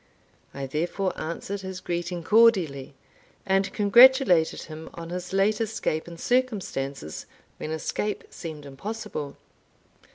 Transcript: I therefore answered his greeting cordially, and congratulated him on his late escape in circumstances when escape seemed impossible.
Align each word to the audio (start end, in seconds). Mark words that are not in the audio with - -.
I 0.51 0.65
therefore 0.65 1.13
answered 1.15 1.61
his 1.61 1.79
greeting 1.79 2.23
cordially, 2.23 2.95
and 3.45 3.71
congratulated 3.71 4.63
him 4.63 4.89
on 4.95 5.11
his 5.11 5.31
late 5.31 5.61
escape 5.61 6.07
in 6.07 6.17
circumstances 6.17 7.27
when 7.59 7.69
escape 7.69 8.23
seemed 8.31 8.65
impossible. 8.65 9.37